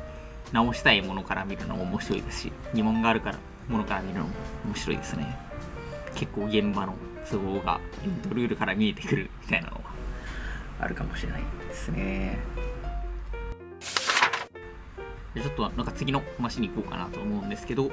[0.52, 4.30] 直したいものから見るのも面白いですし疑問があるからものから見るのも
[4.66, 5.36] 面白いですね。
[6.14, 6.94] 結構現場の
[7.28, 9.93] 都合がエントルールから見えてくるみたいなのは。
[10.80, 12.38] あるかもしれないですね。
[15.34, 17.90] でちょっとなんか次の話に行こうかなと思うんですけど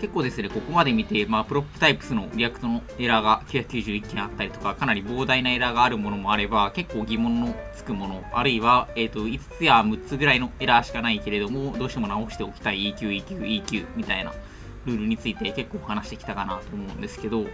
[0.00, 14.32] 結構ですね、ここまで見て、まあ、 PropTypes の React のエラーが991件あったりとか、かなり膨大なエラーがあるものもあれば、結構疑問のつくもの、あるいは、えっ、と、5つや6つぐらいのエラーしかないけれども、どうしても直しておきたい eqeqeq みたいな
[14.86, 17.44] ルールについて結構話してきたかなと思うんですけど、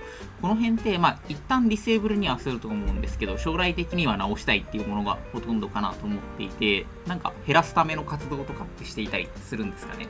[0.41, 10.07] この辺って、まあ、一旦 disable にはすると思うんですけど、将来的には直したいっていうものがほとんどかなと思っていて、なんか減らすための活動とかってしていたりするんですかね？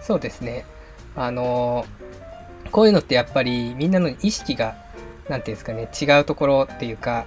[0.00, 0.66] そうですね。
[1.14, 1.86] あの
[2.72, 4.76] こういうのってやっぱりみんなの意識が
[5.28, 7.24] 何ていうんですかね違うところっていうか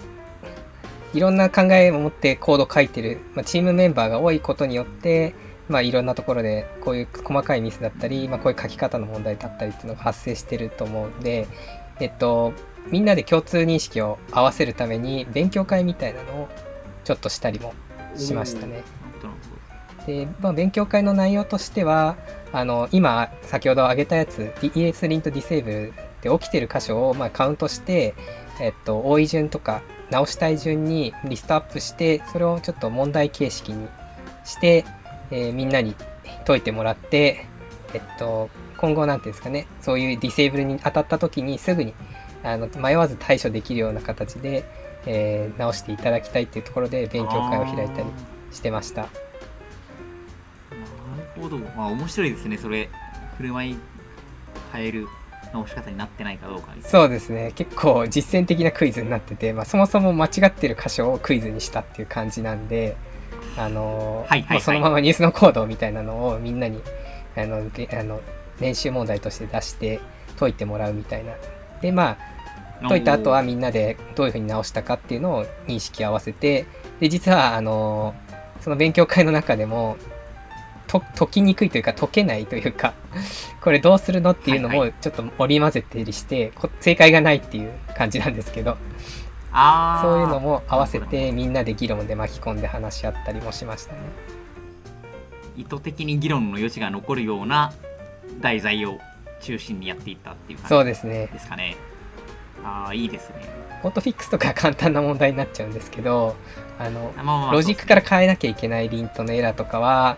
[1.13, 5.33] いろんな考えを持ってコード書いてる、まあ、チームメンバーが多いことによって、
[5.69, 11.47] まあ、いろんなところでこういう細かいミスだったり、まあ、こういう書き方の問題だったりっていうのが発生してると思うんで、
[11.99, 12.53] えっと、
[12.87, 16.49] みんなで共通認識を合わせるために勉強会みたいなのを
[17.03, 17.73] ちょっとしたりも
[18.15, 18.83] しましたね。
[20.07, 22.17] で、まあ、勉強会の内容としては
[22.51, 28.15] あの今先ほど挙げたやつ ES リントディセーブルで起きてる箇所をまあカウントして、
[28.59, 33.87] えっと、多い順とか直したい順にリストアップしてそれをちょっと問題形式に
[34.43, 34.85] して、
[35.31, 35.95] えーみんなに
[36.45, 37.45] 解いてもらって、
[37.93, 41.93] えっと、今後なんていうんですかねそういうディセーブルに当たった時にすぐに
[42.43, 44.63] あの迷わず対処できるような形で、
[45.05, 48.07] えー直していただきたいっていうところで勉強会を開いたり
[48.51, 49.01] してました。
[49.01, 49.07] な
[51.35, 51.57] るほど。
[51.57, 52.57] まあ面白いですね。
[52.57, 52.89] それ、
[53.37, 53.77] 振る舞い
[54.71, 55.07] 変える
[55.53, 56.73] 直し方になってないかどうか。
[56.81, 62.95] そうですね結構実践的なクイズになってて、まあ、そもそも間違ってる箇所をクイズにしたっていう感じなんで、
[63.59, 64.25] あの
[64.61, 66.81] そのままニュースのコードみたいなのをみんなに
[67.35, 68.21] あのであの
[68.61, 69.99] 練習問題として出して
[70.39, 71.33] 解いてもらうみたいな。
[71.81, 72.17] でま
[72.81, 76.65] あ解いた後はみんなでどういうふうに直したかっていうのを認識合わせて
[77.01, 78.15] で実はあの
[78.61, 79.97] その勉強会の中でも
[80.87, 82.93] と解きにくいというか解けないというか
[83.61, 88.77] これどうするのっていうのはいはもちょっと織り交ぜてりして、こ正解がないっていう感じなんですけど
[89.51, 93.99] そういうのも合わせてみんなで議論で巻き込んで話し合ったりもしましたね。
[95.57, 97.73] 意図的に議論の余地が残るような
[98.39, 98.99] 題材を
[99.41, 101.75] 中心にやっていったっていうそ感うですねじですかね。
[102.63, 103.69] ああ、いいですね。
[103.83, 106.35] オートフィックスとかは簡単な問題になっちゃうんですけど
[106.77, 110.17] あのまあまあまあロジックから変えなきゃいけないリントのエラーとかは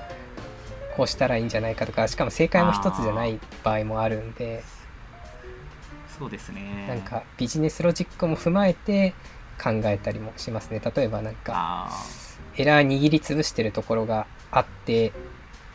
[0.98, 4.64] こうしたらいいんじゃないかとかしかも正解も一つじゃない場合もあるんで
[6.22, 6.86] そうですね。
[6.88, 9.16] なんかビジネスロジックも踏まえて
[9.60, 11.90] 考えたりもしますね例えばなんかあ
[12.58, 15.14] エラー握りつぶしてるところがあって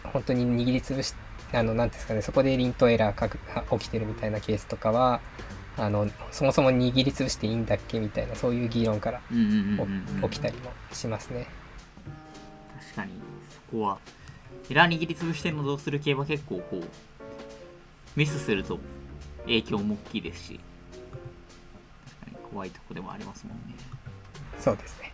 [0.05, 1.15] 本当に握りつぶし
[1.53, 3.39] あのなんていうんですかねそこでリントエラーかく
[3.79, 5.21] 起きてるみたいなケースとかは
[5.77, 9.21] あのそもそも握りつぶしていいんだっけみたいなそういう議論から
[10.23, 11.49] 起きたりもしますね。
[12.81, 13.13] 確かに
[13.51, 13.99] そこは
[14.71, 16.85] エラー握りつぶしてるのどうする系は結構こう
[18.17, 18.79] ミスすると
[19.47, 20.61] 影響も大きいですし
[22.51, 23.75] 怖いとこでもありますもんね
[24.59, 25.13] そうですね。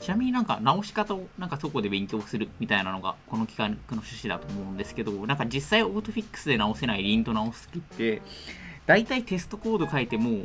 [0.00, 8.22] ちなみになんか直し方をなんかそこで勉強するみたいなのがこの企画の趣旨だと思うんですけどなんか実際オートフィックスで直せないリント直す時って
[8.86, 10.44] 大体テストコード書いても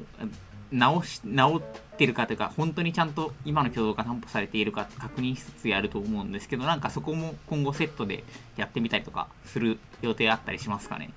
[0.72, 1.62] 直し直っ
[1.98, 8.24] てるかというか本当にちゃんと今の挙動が担保されているか確認しつつやると思うんですけどなんかそこも今後セットで
[8.56, 11.10] やってみたりとかする予定あったりしますかね？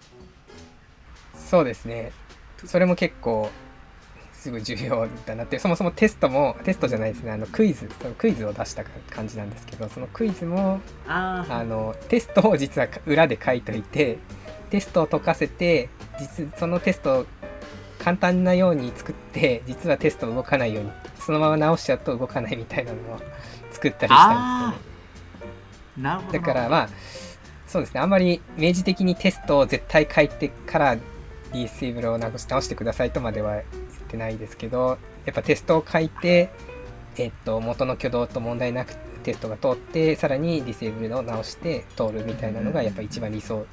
[1.34, 2.12] そうですね。
[2.64, 3.50] それも結構
[4.32, 5.58] すごい重要だなって。
[5.58, 7.32] そもそもテストもテストじゃないですね。
[7.32, 7.88] あのクイズ。
[8.00, 14.18] そのクイズを出した感じなんですけどそのクイズもああのテストを実は裏で書いといて
[14.70, 17.26] テストを解かせて実そのテストを
[17.98, 20.90] 簡単なように作って実はテスト動かないように
[21.20, 23.20] そのまま直しちゃうと動かないみたいなのを
[23.70, 26.32] 作ったりしたんですよね。
[26.32, 26.88] だからまあ
[27.66, 28.00] そうですね。
[28.00, 30.96] あんまり明示的にテストを絶対書いてから
[31.52, 33.64] DSable を直し直してくださいとまでは言っ
[34.08, 36.50] てないですけどやっぱテストを書いて、
[37.16, 43.66] えっと、元の挙動と問題なくテストが通ってさらに Disable を直して通るみたいなのがやっぱ一番理想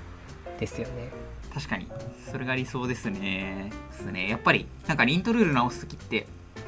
[0.60, 1.10] ですよね。
[1.54, 1.88] 確かに。
[2.32, 3.72] それが理想ですね。
[3.92, 4.30] ですね。
[4.30, 6.28] やっぱりなんかリントルール直す時って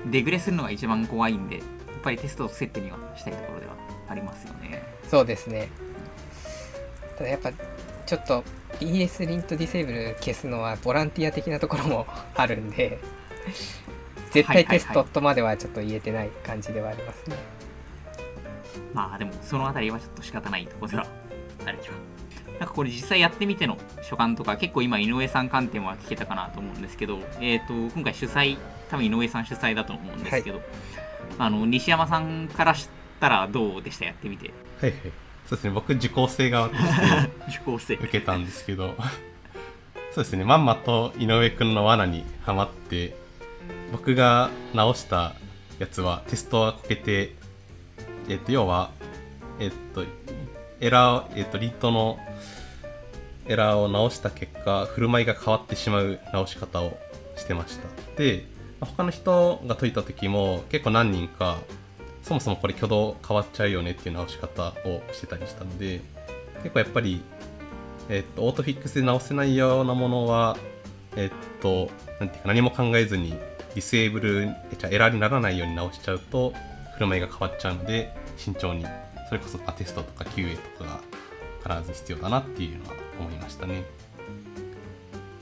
[0.10, 1.66] デグレするのが一番怖いんでやっ
[2.02, 3.74] ぱりテストをセットにはしたいところでは
[4.10, 4.82] ありますよね。
[5.08, 5.70] そうですね。
[7.18, 7.52] ただやっぱ
[8.12, 8.44] ちょっと
[8.82, 13.00] ES リントディセーブル消すのはボランティア的なところもあるんで
[14.32, 17.38] 絶対テストとまではちょっと言えてない感じではありますね、
[18.94, 21.08] まあでもそのあたりはちょっと仕方ないところでは
[21.66, 21.96] ある気は
[22.60, 28.58] なんかこれ実際やってみての所感とか結構今井上さん観点は聞けたかなと思うんですけど、えー、と今回主催
[28.90, 30.60] 多分井上さん主催だと思うんですけど、
[31.38, 32.90] あの西山さんからし
[33.22, 34.04] たらどうでした？
[34.04, 34.52] やってみて。
[34.82, 36.86] はいはいそうですね僕受講生側として
[37.50, 37.94] 受講生。
[37.96, 38.96] 受けたんですけど。
[40.14, 43.16] そうですねまんまと井上くんの罠にはまって
[43.94, 45.36] 僕が直した
[45.80, 47.34] やつはテストはこけて
[48.28, 48.92] えっと要は
[49.60, 50.04] えっと
[50.82, 52.20] エラーえっとリットの
[53.46, 56.98] エラーを直した結果振る舞いが変わってしまう直し方を
[57.38, 57.88] してました。
[58.18, 58.46] で
[58.82, 61.60] 他の人が解いた時も結構何人か
[62.24, 66.02] そもそもこれ挙動変わっちゃうよねっていう直し方をしてたりしたので
[66.64, 67.24] 結構やっぱり
[68.10, 70.58] えっと、オートフィックスで直せないようなものは、
[71.16, 74.50] えっと、なんていうか何も考えずにディセーブル、
[74.90, 76.54] エラーにならないように直しちゃうと、
[76.96, 78.86] 振る舞いが変わっちゃうので、慎重に、
[79.30, 81.02] それこそアテストとか QA とか
[81.66, 83.86] が必ず必要だなっていうのは思いましたね。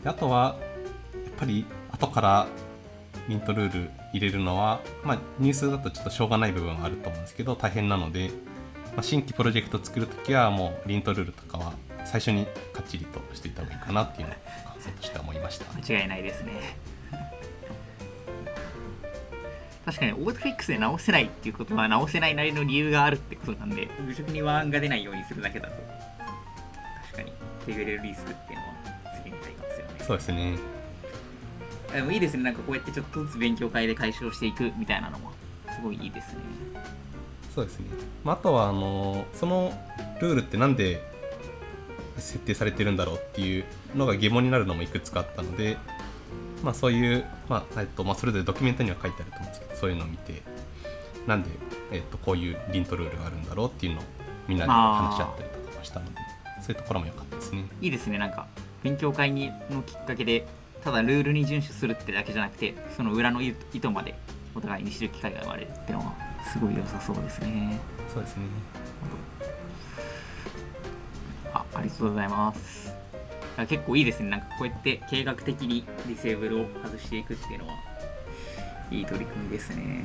[0.04, 0.58] であとは、
[1.14, 2.48] やっぱり後から
[3.30, 8.32] ミントルール入れるのは、まあ、ニュースだとちょっとしょうがない部分はあると思うんですけど、大変なので、
[8.96, 11.74] まあ、新規プロジェクト作るときはもうリントルールとかは
[12.06, 14.38] 最初にかっちりとしていた方がいいかなっていうのを
[14.74, 15.66] 感想としては思いました。
[15.80, 16.54] 間違いないですね。
[19.86, 25.76] 確かにオートフィックスで直せないっていうことは直せないなりの理由があるってことなんで愚直にワンが出ないようにするだけだと
[27.12, 27.32] 確かに
[27.66, 28.74] 手ぐれるリスクっていうのは
[29.24, 29.94] 次になりますよね。
[30.00, 30.79] そうですね
[31.94, 32.44] でもいいですね。
[32.44, 35.32] なんかこうやってちょっとずつ勉強会で解消していくみたいなのも
[35.74, 36.40] すごいいいですね。
[37.54, 37.86] そうですね、
[38.24, 39.74] まあ、あとはあのその
[40.22, 41.04] ルールってなんで
[42.18, 45.78] 設定されてるんだろうっていうのが疑問になるのもいくつかあったので、
[46.64, 50.42] まあ、そういう、まあえっとまあ、それぞれドキュメントには書いてあると思うんですけどそういうのを見て
[51.26, 51.50] なんで、
[51.92, 54.04] えっと、こういうリントルールがあるんだろうっていうのを
[54.48, 56.12] みんなで話し合ったりとかもしたので
[56.62, 57.66] そういうところも良かったですね。
[57.82, 58.18] いいですね。
[58.18, 58.48] なんか
[58.84, 60.46] 勉強会にのきっかけで
[60.84, 64.16] ただルールに遵守するってだけじゃなくてその裏の意図まで
[64.56, 66.14] お互いに知る機会が生まれるっていうのは
[66.52, 67.80] すごい良さそうですね。
[68.14, 68.44] そうですね
[71.54, 72.94] あありがとうございます。
[73.58, 74.30] あ結構いいですね。
[74.30, 77.74] なんかこうやって計画的にディセーブルを外していくっていうのは
[78.92, 80.04] いい取り組みですね。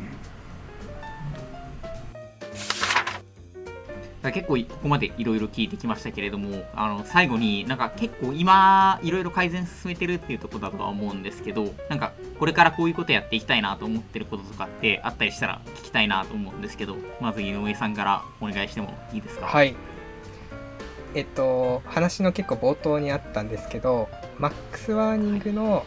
[4.24, 19.46] だ結構ここまでいろいろ聞いてきましたけれどもあの最後になんか結構今いろいろ改善進めてるっていうところだとは思うんですけどなんかこれからこういうことやっていきたいなと思ってることとかってあったりしたら聞きたいなと思うんですけどまず井上さんからお願いしてもいいですか？
[19.46, 19.74] はい。
[21.14, 24.08] えっと話の結構冒頭にあったんですけど
[24.38, 25.86] マックスワーニングの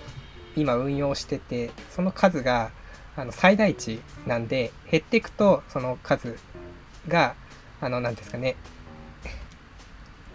[0.56, 2.72] 今運用しててその数が
[3.16, 6.38] あの最大値なんで減っていくとその数
[7.08, 7.36] が
[7.82, 8.56] あの何ですかね。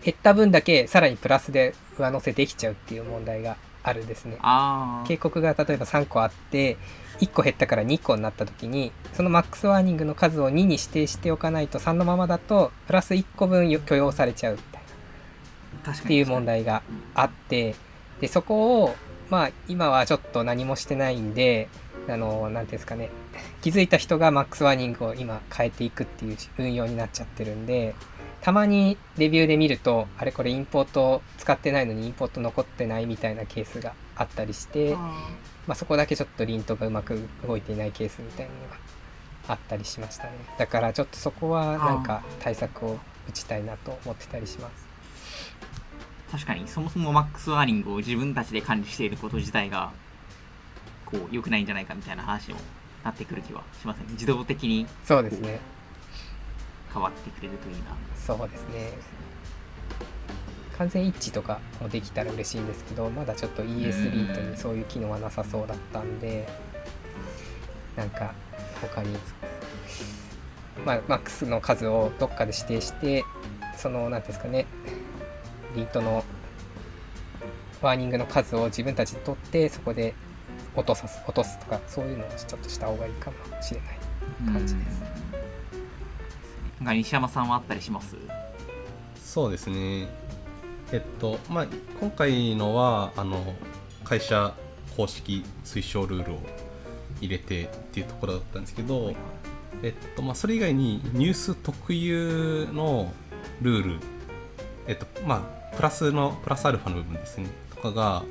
[0.05, 4.37] 減った分だけさらにプラスで上乗せできちゃうっていう問題があるんですね。
[4.41, 6.77] あ警告が例えば3個あって
[7.21, 14.83] 1個減ったから2個になった時にそのマックスワーニングの数を2に指定しておかないと3のままだとプラス1個分許容されちゃうみたい
[15.85, 15.93] な。
[15.93, 16.83] あっていう問題が
[17.15, 17.75] あって
[18.21, 18.95] でそこを
[19.31, 21.69] まあ今はちょっと何もしてないんで
[22.09, 23.11] あの何ていうんですかね
[23.63, 27.95] 気づいた人がマックスワーニングを今変えていくっていう運用になっちゃってるんで
[28.41, 38.77] たまにレビューで見るとあれこれインポート使ってないのにインポート残ってないみたいなケースがあったりして、まあ、そこだけちょっとリントがうまく動いていないケースみたいなのが
[39.49, 40.33] あったりしましたね。
[40.59, 44.93] だからちょっとそこはなんか対策を打ちたいなと思ってたりします。
[46.33, 49.93] 確かにそもそもマックスワーニングを自分たちで管理していること自体が
[51.05, 52.61] こう良くないんじゃないかみたいな話にも
[53.05, 54.07] なってくる気はしますね。
[54.11, 55.61] 自動的にそうですね。
[56.92, 57.96] 変わってくれるといいな。
[58.17, 58.92] そうですね。
[60.79, 66.48] 完全一致とかもできたら嬉しいんですけどまだちょっと ES リントにそういう機能はなさそうだったんで
[67.94, 68.35] なんか
[68.81, 69.15] 他に
[70.85, 73.25] まあ、マックスの数をどっかで指定して
[73.77, 74.67] その何ていうんですかね
[75.77, 76.25] リントの
[77.81, 80.15] ワーニングの数を自分たちで取ってそこで
[80.75, 83.98] 落とさす落とすとかそういうのをちょっとした方がいいかもしれない
[84.52, 85.02] 感じです。
[86.81, 86.87] なん。
[86.87, 88.16] か西山さんはあったりします？
[89.16, 90.08] そうですね。
[90.92, 91.66] えっとまあ
[92.00, 93.54] 今回のはあの
[94.04, 94.54] 会社
[94.96, 96.38] 公式推奨ルールを
[97.20, 99.14] 入れてっていうところだったんですけど、
[99.83, 103.12] えっとまあ、それ以外にニュース特有の
[103.62, 104.00] ルール、
[104.87, 105.37] えっとま
[105.73, 107.46] あ、プラスのプラスアルファの部分ですね。
[107.75, 108.25] とかが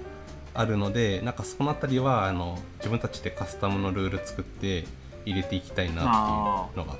[0.54, 4.86] あるのでなんかその辺りはあの自分たちでカスタムのルール作って
[5.26, 6.97] 入れていきたいなっていうのが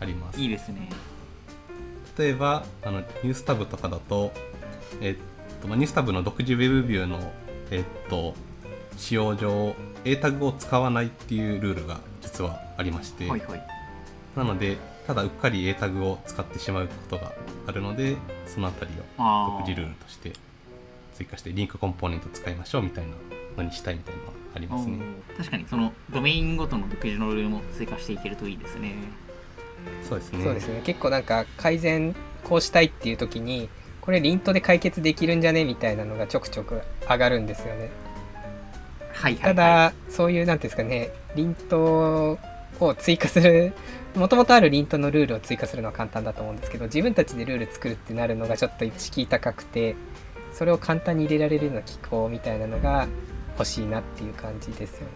[0.00, 0.40] あります。
[0.40, 0.88] いいですね。
[2.18, 4.32] 例えばあのニュースタブとかだと、
[5.00, 5.16] えっ
[5.62, 7.20] とまあ、ニュースタブの独自ウェブビューの、
[7.70, 8.34] えっと、
[8.96, 13.66] 使用上 A タグを使わないっていうルールが実はありまして、はいはい。
[14.36, 17.32] なのでただうっかり A タグを使ってしまうことが
[17.66, 20.32] あるのでその辺りをあ独自ルールとして
[21.18, 23.10] 追加してリンクコンポーネント使いましょうみたいな
[23.56, 24.98] のにしたいみたいなのがありますね。
[25.36, 28.94] 確かにそのドメインごとの独自のルールも追加していけるといいですね。
[30.08, 30.44] そうですね。
[30.44, 30.80] そうですね。
[30.84, 32.14] 結構なんか改善
[32.44, 33.68] こうしたいっていう時に
[34.00, 37.90] これリントで解決できるんじゃねみたいなのがちょくちょく上がるんですよね。
[39.12, 41.10] はいはい、はい、ただそういうなんていうんですかね。
[41.34, 42.38] リント
[42.78, 43.72] を追加する
[44.14, 49.96] もともとあるリントのルールを追加するのは簡単だと思うんですけど自分たちでルール作るってなるのがちょっと敷居高くて
[50.58, 53.06] それを簡単に入れられるような機構みたいなのが
[53.56, 55.12] 欲しいなっていう感じですよね。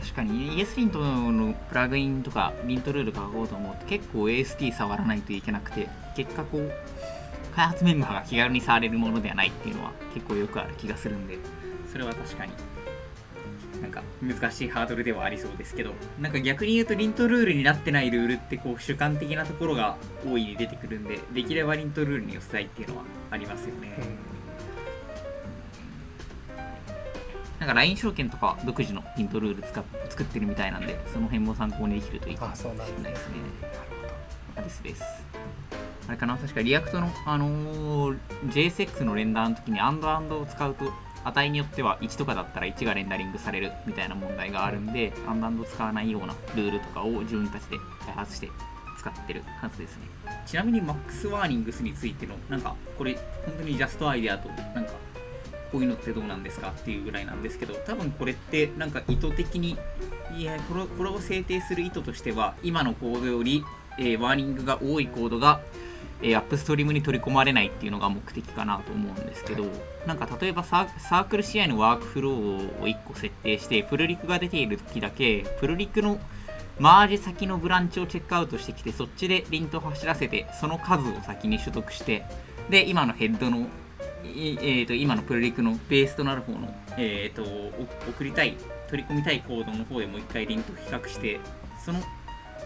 [0.00, 6.72] 確かに ES リンとのプラグインとかリントルール書こうと思うと結構 AST 触らないといけなくて結果こう
[7.56, 11.38] 開発メンバーが気軽に触れるものではないっていうのは結構よくある気がするんで
[11.90, 12.52] それは確かに。
[13.80, 23.98] なんか難しいハードルではありそうですけどなんか逆に言うとリントルールになってないルールってこう主観的なところが大いに出てくるんでできればリントルールに寄せたいっていうのはありますよね、
[27.60, 33.38] なんか LINE 証券とか独自のリントルール使っ作ってるみたいなんでその辺も参考にできるといいかもしれないですね。
[34.56, 35.02] あですです。
[36.08, 40.86] あれかな確か React の、あのー JSX の render の時に and and を使うと
[41.24, 48.48] 値によっては1とかだったら1がレンダリングされるみたいな問題があるんで、and and を使わないようなルールとかを自分たちで開発して
[48.98, 50.08] 使ってるはずですね。
[50.46, 53.14] ちなみに MAX ワーニングスについてのなんかこれ
[53.44, 54.92] 本当にジャストアイデアとなんか
[55.70, 59.76] こういうのってどうなんですかっていうぐらいなんですけど多分これってなんか意図的に
[60.36, 63.64] いやこれこれを制定する意図としては今のコードより、
[63.98, 65.60] えーワーニングが多いコードが、
[66.22, 69.66] えーアップストリームに取り込まれないっていうのが目的かなと思うんですけど、
[70.06, 72.34] なんか例えばサークル CI のワークフロー
[72.82, 76.18] を1個設定してプルリクが出ている時だけプルリクの
[76.78, 82.24] マージ先のブランチをチェックアウトしてきてそっちでリントを走らせてその数を先に取得して
[82.70, 83.66] で今のヘッドの
[84.24, 88.56] いえー、と今のプルリクのベースとなる方の、えー、とお送りたい
[88.88, 91.40] 取り込みたいコードの方でもう一回リントを比較して
[91.84, 92.00] その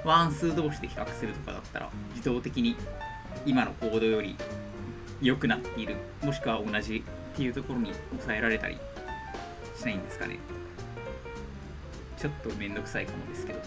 [0.04, 2.76] ワン数同士で比較するとかだったら自動的に
[3.46, 4.36] 今のコードより
[5.20, 8.78] 良くなっているもしくは同じっていうところに抑えられたり
[9.76, 10.38] しないんですかね。
[12.18, 13.58] ちょっとめんどくさいかもですけど。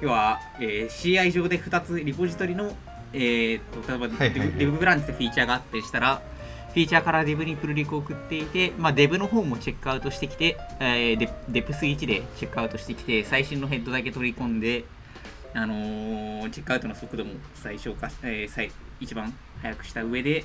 [0.00, 2.74] 要は、えー CI 上で2つリポジトリの、
[3.12, 4.52] えー、と例えばデブ,、はいはいはい。
[4.58, 6.22] デブブランチでフィーチャーがあったりしたら
[6.68, 14.84] フィーチャーからデブにプルリクを送っていて、まあ、デブの方もチェックアウトしてきて、えーデデプス1でチェックアウトしてきて最新のヘッドだけ取り込んで、
[15.52, 19.32] あのーチェックアウトの速度も最小化し、えー最一番
[19.62, 20.44] 速くした上で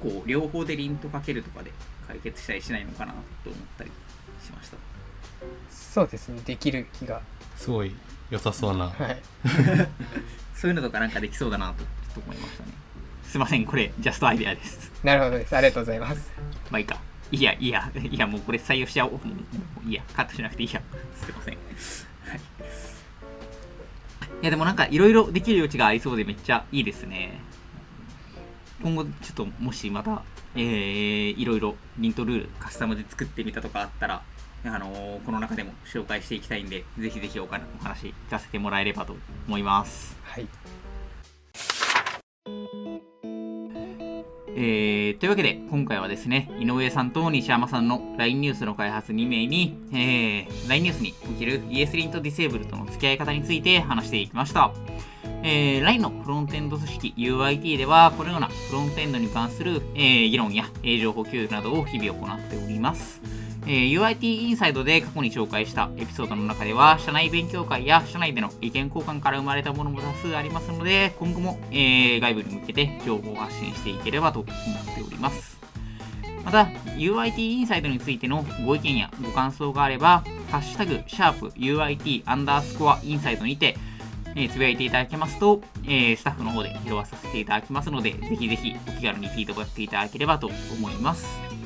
[0.00, 1.72] こう両方でリントかけるとかで
[2.06, 3.12] 解決したりしないのかな
[3.44, 3.90] と思ったり
[4.44, 4.76] しました。
[5.70, 7.20] そうですねできる気が
[7.56, 7.94] すごい
[8.30, 8.88] 良さそうな。
[8.88, 9.22] はい。
[10.54, 12.72] そういうのとかなんかできそうだなとちょっと思いましたね。
[13.24, 14.92] すいませんこれジャストアイデアです。
[15.02, 15.56] なるほどです。
[15.56, 16.32] ありがとうございます。
[16.70, 16.98] まあいいか。
[17.30, 17.90] いやいや。
[17.94, 19.18] いやもうこれ採用しちゃおうも
[19.84, 20.02] ういいや。
[20.14, 20.80] カットしなくていいや。
[21.14, 21.54] すいません。
[21.54, 21.60] は
[22.36, 22.40] い
[24.40, 27.40] いやでもなんかいろいろできる余地がありそうでめっちゃいいですね。
[28.82, 30.22] 今後ちょっともしまた
[30.54, 34.22] えー、いろいろリントルールカスタムで作ってみたとかあったら
[34.64, 39.16] あのーこの中でも紹介していきたいんでぜひぜひおお話聞かせてもらえればと
[39.46, 40.16] 思います。
[40.22, 40.46] はい。
[44.56, 54.72] えー、というわけで、今回はですね、井上さんと西山さんの LINE ニュースの開発2名に、えー、LINE ニュースにおける ESLint ディセーブルとの付き合い方について話していきました。
[55.42, 63.20] えー、LINE のフロントエンド組織 UIT では、このようなフロントエンドに関する、えー、議論や、えー、情報共有などを日々行っております。
[63.68, 75.58] えー、UIT インサイドで過去に紹介したエピソードの中では、社内勉強会や社内での意見交換から生まれたものも多数ありますので、今後も、えー、外部に向けて情報を発信していければと思っております。
[76.46, 76.64] また、
[76.96, 83.76] UIT インサイドについてのご意見やご感想があれば、ハッシュタグ、シャープ UIT underscore inside にて、
[84.34, 91.57] えー、つぶやいていただけますと、えー、スタッフの方で拾わさせていただきますので、ぜひぜひお気軽にフィードバックいただければと思います。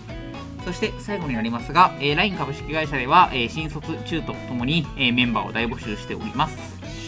[0.64, 6.56] そして最後になりますが、えー、LINE 株式会社では、えー、新卒中途ともに、えー、メンバーを大募集しております。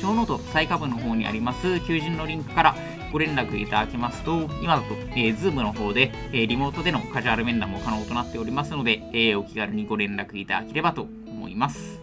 [0.01, 2.77] ショーノート最下部の方にあります求人のリンクから
[3.11, 12.01] ご連絡いただけますと、今だと、えー、Zoom の方で、えー、リモートでのカジュアル面談も可能となっておりますので、えー、お気軽にご連絡いただければと思います。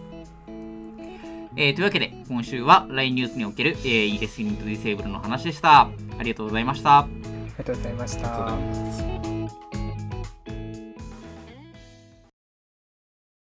[1.54, 5.82] えー、というわけで、今週は LINE ニュースにおける、えー、ES イントディセーブルの話でした。
[5.82, 5.90] あ
[6.22, 7.00] りがとうございました。
[7.00, 7.08] あ
[7.46, 9.31] りがとうございました。